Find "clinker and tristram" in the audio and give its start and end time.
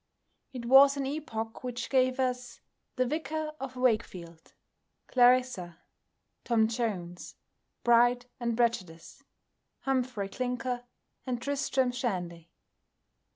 10.29-11.91